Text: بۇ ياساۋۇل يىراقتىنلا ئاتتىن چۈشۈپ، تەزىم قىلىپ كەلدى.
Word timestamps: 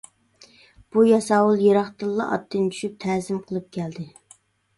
بۇ 0.95 1.03
ياساۋۇل 1.07 1.61
يىراقتىنلا 1.65 2.27
ئاتتىن 2.37 2.73
چۈشۈپ، 2.73 2.97
تەزىم 3.05 3.45
قىلىپ 3.45 3.71
كەلدى. 3.79 4.09